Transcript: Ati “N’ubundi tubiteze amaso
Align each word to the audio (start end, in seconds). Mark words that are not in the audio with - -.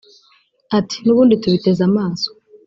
Ati 0.77 0.97
“N’ubundi 1.01 1.39
tubiteze 1.43 1.81
amaso 1.89 2.27